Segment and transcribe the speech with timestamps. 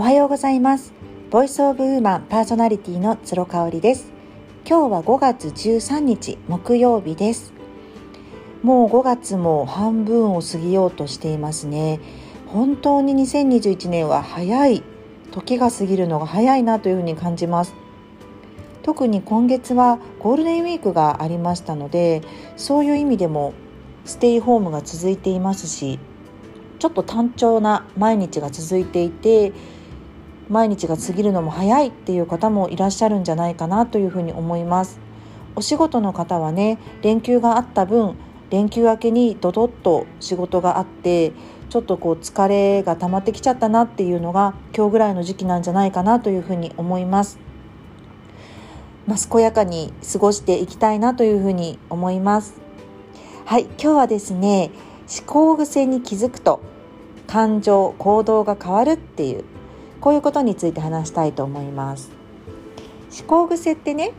[0.00, 0.94] おはようございます。
[1.30, 4.10] ボイスオブウーマンパーソナリティの鶴香織です。
[4.66, 7.52] 今日は5月13日木曜日です。
[8.62, 12.00] もう5月も半分を過ぎようとしていますね。
[12.46, 14.82] 本当に2021年は早い
[15.32, 17.74] 時が過ぎるのが早いなというふうに感じます。
[18.82, 22.22] 特に今月はゴールデンウィークがありましたので
[22.56, 23.52] そういう意味でも
[24.06, 25.98] ステイホームが続いていますし
[26.78, 29.52] ちょっと単調な毎日が続いていて
[30.50, 34.98] 毎日が過ぎるのも早いっていう方もいらっしゃるんじゃないかなというふうに思います。
[35.54, 38.16] お仕事の方はね連休があった分
[38.50, 41.32] 連休明けにドドッと仕事があって
[41.68, 47.38] ちょっとこう疲れが溜まってきちゃったなっていうのが今日ぐらいの時期なんじゃないかなというふうに思います。
[49.06, 52.60] まあ、健やかに過ごしていきたいなというふうに思います。
[53.44, 54.70] はい今日はですね
[55.08, 56.60] 思考癖に気づくと
[57.26, 59.44] 感情行動が変わるっていう
[60.00, 62.10] こういうことについて話したいと思います。
[63.18, 64.12] 思考癖ってね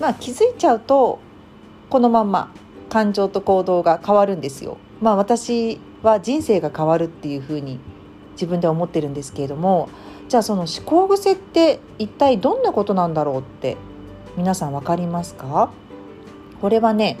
[0.00, 1.20] まあ気づいちゃうと
[1.90, 2.50] このまま
[2.88, 4.78] 感情と行動が変わるんですよ。
[5.00, 7.78] まあ私は人生が変わるっていうふうに
[8.32, 9.88] 自分で思ってるんですけれども
[10.28, 13.76] じゃあその思考癖って一体どんなことなんだろうって
[14.36, 15.70] 皆さん分かりますか？
[16.60, 17.18] これはね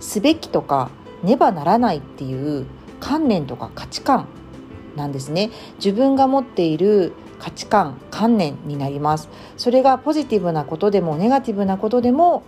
[0.00, 0.90] すべきとか
[1.22, 2.66] ねばならないっていう
[3.00, 4.28] 観念とか価値観
[4.94, 5.50] なんですね。
[5.76, 9.28] 自分が持っている価値観観念になります。
[9.56, 12.42] それがポジティブなことでもネガティブなことでも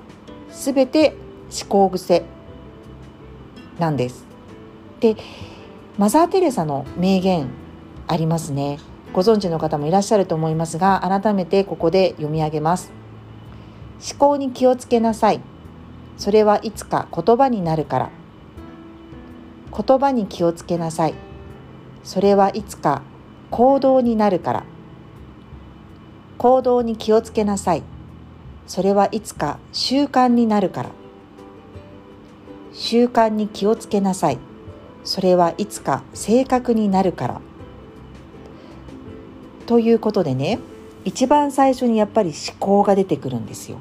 [0.50, 1.14] 全て
[1.50, 2.24] 思考癖
[3.78, 4.26] なんです。
[5.00, 5.16] で
[5.96, 7.48] マザー・テレサの名言
[8.06, 8.78] ありますね。
[9.12, 12.92] ご存知の方もいらっしゃると思いますが改めてここで読み上げます。
[14.10, 15.40] 思考に気をつけなさい。
[16.16, 18.10] それはいつか言葉になるから。
[19.76, 21.14] 言葉に気をつけなさい。
[22.04, 23.02] それはいつか
[23.50, 24.64] 行動になるから。
[26.38, 27.82] 行動に気をつけなさい。
[28.68, 30.90] それはいつか習慣になるから。
[32.72, 34.38] 習慣に気をつけなさい。
[35.02, 37.40] それはいつか性格になるから。
[39.66, 40.60] ということでね
[41.04, 43.78] 一番最初にやっぱり思考が出てくるんですよ。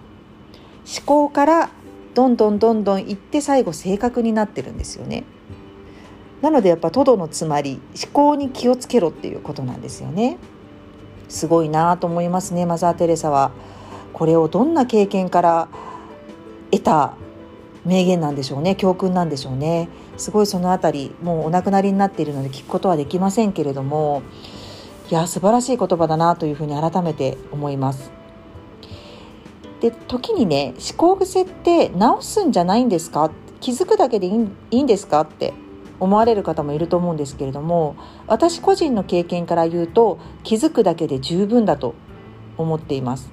[0.86, 1.70] 思考から
[2.16, 5.26] どんどんどんどんいって最後性格になってるんですよね。
[6.42, 10.38] なのでやっぱトドのつまり思考に気をつけろっていうことなんですよね。
[11.30, 13.52] すごいなと思いますねマザー・テレサは。
[14.14, 15.68] これをどんな経験から
[16.72, 17.14] 得た
[17.86, 19.90] 名言なんでしょうね教訓なんでしょうね。
[20.18, 24.24] すごいそのあたりもうお亡くなりになっているので聞くことはできませんけれども
[25.12, 28.12] いや素晴らしい言葉だなというふうに改めて思います。
[29.80, 33.30] で時にね思考癖って直すんじゃないんですか？
[33.60, 34.32] 気づくだけでい
[34.72, 35.22] いんですか？
[35.22, 35.54] って。
[36.00, 37.96] 思われる方もいると思うんですけれども
[38.28, 41.96] 私個人の経験から言うと気づくだけで十分だと
[42.58, 43.32] 思っています。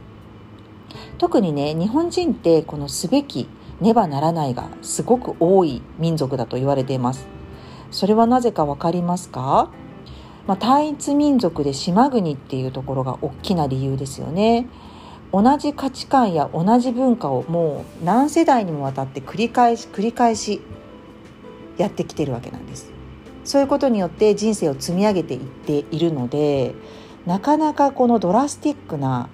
[1.19, 3.49] 特にね日本人ってこのすべき
[3.81, 7.27] ねばならないがすごく多い民族だと言われています。
[7.91, 9.71] それはなぜかわかりますか？
[10.47, 14.67] まあ、単一民族で島国っていうところが大きな理由ですよね。
[15.33, 20.61] 同じ価値観や同じ文化をもう何世代にもわたって繰り返し繰り返し
[21.77, 22.91] やってきてるわけなんです
[23.45, 26.75] そういうことによって人生を積み上げていっているので
[27.27, 29.29] なかなかこのドラスティックな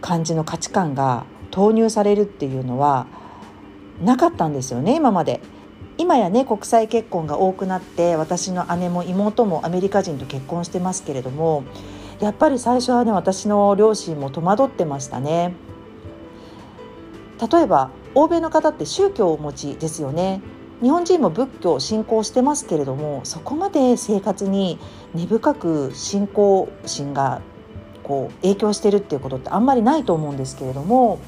[0.00, 3.06] 感じの価値観が投入されるっていうのは
[4.02, 5.40] なかったんですよね今まで。
[5.96, 11.62] 今やね国際結婚が多くなって私の姉も妹もアメリカ人と結婚してますけれども
[12.20, 15.54] やっぱり最初はね私の両親も戸惑ってましたね。
[17.52, 20.40] 例えば欧米の方って宗教をお持ちですよね
[20.84, 24.78] 日本人も仏教を信仰してますけれどもそこまで生活に
[25.14, 27.40] 根深く信仰心が
[28.02, 31.20] こう影響してるっていうことってあんまりないと思うんですけれども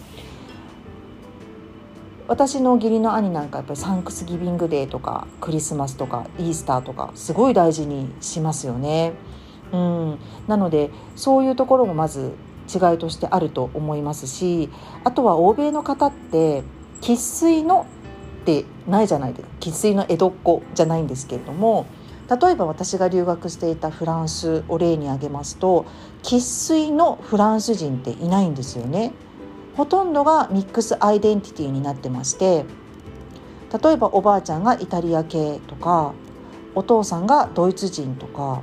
[2.29, 9.15] 私の義理の兄なんかやっぱりサンクスギビングデーとかクリスマスとかイースターとかすごい大事にしますよね。
[9.73, 12.35] うん、なのでそういうところもまず
[12.69, 14.69] 違いとしてあると思いますし
[15.03, 16.63] あとは欧米の方って
[17.01, 17.87] 生粋の
[18.47, 21.87] ってないじゃないですか生粋の江戸っ子じゃないんですけれども
[22.31, 25.87] 例えば私が留学していたフランスを例に挙げますと
[26.23, 29.13] 生粋のフランス人っていないんですよね。
[29.77, 32.65] ほとんどがミックスアイデンティティになってまして
[33.83, 36.15] 例えばおばあちゃんがイタリア系とか
[36.75, 38.63] お父さんがドイツ人とか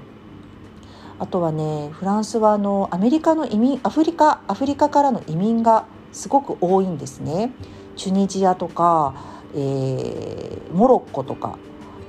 [1.20, 7.52] あとはねフランスはあのアメリカの移民アフリカアフリカからの移民がすごく多いんですね。
[7.96, 11.58] チュニジアとかえー、モロッコとか、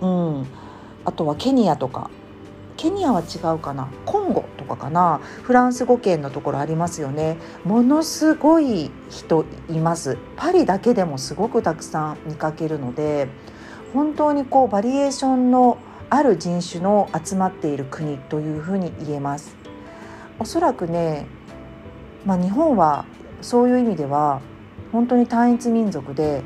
[0.01, 0.47] うん、
[1.05, 2.11] あとはケニアとか。
[2.77, 3.89] ケニアは違うかな。
[4.05, 5.21] コンゴととかかな。
[5.43, 7.37] フランス語圏のところありますよね。
[7.65, 10.19] ものすごい人います。
[10.37, 13.29] パリだけでもすごくたくさん見かけるので
[13.93, 15.79] 本当にこうバリエーションの
[16.11, 19.57] ある人種の集まっている国というふうに言えます。
[20.39, 21.27] おそらくね、
[22.25, 23.05] まあ、日本は
[23.41, 24.41] そういう意味では
[24.91, 26.43] 本当に単一民族で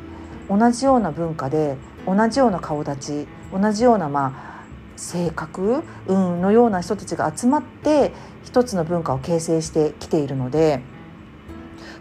[0.48, 4.58] 同じような文化で同じような顔立ち同じようなまあ
[4.96, 8.12] 性格、うん、のような人たちが集まって
[8.42, 10.80] 一つの文化を形成してきているので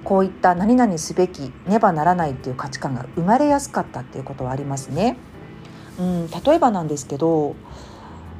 [0.03, 5.17] こういった何々すべきねばならないっていう価値観が生まれやすかったっていうことはありますね。
[5.99, 7.55] うん、例えばなんですけど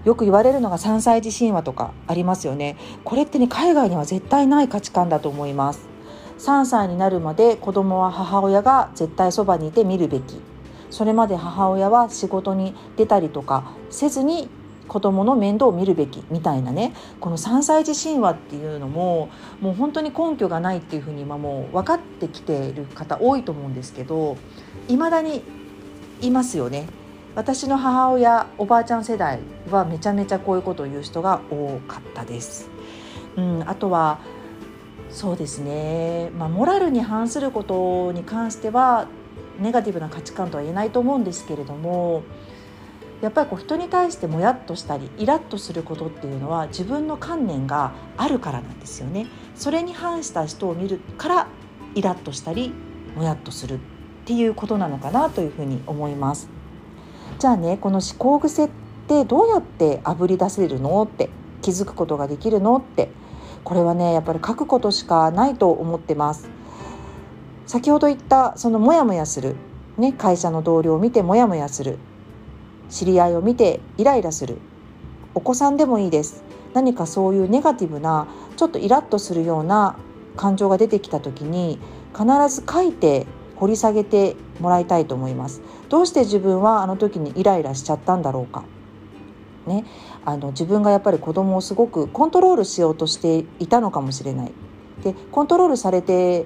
[0.06, 5.97] よく言われるのが3歳児神話とかありますよねこれってね海外には絶対ない価値観だと思います
[6.40, 10.40] 3歳になるまで子供は母親が絶対そばにいて見るべき
[10.90, 14.50] それまで母親は仕事に出たりとかせずに
[14.88, 19.30] 子供の面倒を見るべきみたいなねこの3歳児神話っていうのも
[19.60, 24.38] もう本当に根拠がないっていうふうに今もう分かってきている方多いと思うんですけど
[24.88, 25.44] いまだに
[26.22, 26.88] いますよね。
[27.36, 32.72] 私の母親おばあちゃん世代はめちゃめちゃこういうことを言う人が多かったです。
[33.36, 34.18] うん、あとは
[35.10, 39.08] そうですね、まあ、モラルに反することに関しては
[39.60, 42.24] ネガティブな価値観とは言えないと思うんですけれども
[43.22, 49.26] やっぱりこう人に対してもやっとしたりイラッとすることっていうのは自分の観念があるからなんですよね。
[49.56, 51.48] それに反した人を見るから
[51.96, 52.72] イラッとしたり
[53.16, 53.80] もやっとするっ
[54.26, 56.48] ていうことなのかなというふうに思います。
[57.40, 58.70] じゃあねこの思考癖っ
[59.08, 61.32] てどうやってあぶり出せるのって
[61.64, 63.10] 気づくことができるのって
[63.68, 66.48] これはねやっぱり書くことしかないと思ってます。
[67.66, 69.58] 先ほど言ったそのモヤモヤする、
[69.98, 71.98] ね、会社の同僚を見てモヤモヤする。
[72.90, 74.60] 知り合いを見てイライラする。
[75.36, 76.46] お子さんでもいいです。
[76.74, 79.98] 何かそういうネガティブなちょっとイラッとするような
[80.38, 81.78] 感情が出てきた時に
[82.18, 83.28] 必ず書いて
[83.58, 85.62] 掘り下げてもらいたいと思います。
[85.90, 88.64] どうして自分はあの時にイライラしちゃったんだろうか。
[89.68, 89.86] ね。
[90.26, 94.52] あの自分がやっぱり子供をすごくコントロールしようとしていたのかもしれない。
[95.04, 96.46] でコントロールされて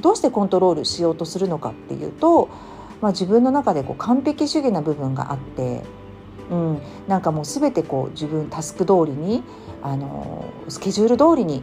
[0.00, 2.48] どうしてコントロールしようとするのかっていうと、
[3.00, 5.82] まあ、自分の中でこう完璧主義な部分があって、
[6.50, 9.42] うん、なんかもう全てこう自分タスク通りに
[9.82, 11.62] あのスケジュール通りに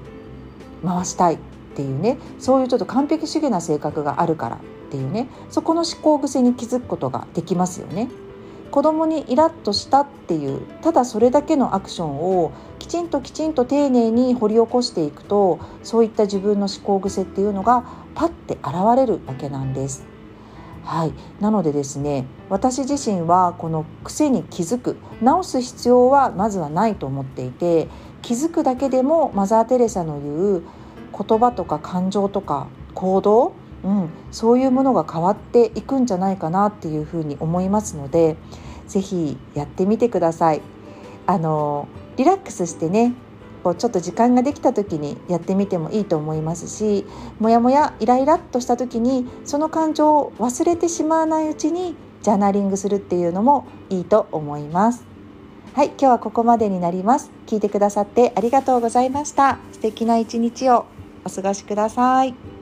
[0.84, 1.38] 回したいっ
[1.76, 2.18] ていうね。
[2.40, 4.60] そういうちょっと完璧主義な性格があるからっ
[4.90, 5.28] ていうね。
[5.50, 8.10] そこの思考癖に気づくことができますよね。
[8.74, 17.84] 子供にイラッとしたっていうただそれだけのアクションをきちんときちんと丁寧に掘り起こしていくとそういった自分の思考癖っていうのが
[18.16, 20.04] パッて現れるわけなんです。
[20.86, 27.88] はい、なのでですね私自身はこの癖に気づく直す必要はまずはないと思っていて
[28.24, 30.64] 気づくだけでもマザー・テレサの言う
[31.16, 33.54] 言葉とか感情とか行動
[33.84, 38.38] うん、そういうものが変わっていくんじゃないかなっていうふうに思いますので
[38.88, 40.62] 是非やってみてください。
[41.26, 41.88] あの
[42.18, 43.14] リラックスしてね
[43.64, 47.06] こうちょっと時間ができた時にやってみてもいいと思いますし
[47.40, 55.06] もやもやイライラっとした時にその感情を忘れてしまわないうちにジャーナリングするっていうのもいいと思います。
[55.74, 57.32] はい、今日はここまでになります。
[57.48, 59.58] 聞いてくださってありがとうございました。
[59.72, 60.86] 素敵な一日を
[61.26, 62.53] お過ごしください。